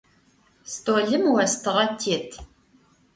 [0.73, 2.29] Столым остыгъэ тет.